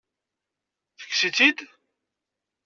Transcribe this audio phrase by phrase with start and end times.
[0.99, 1.59] Tekkes-itt-id?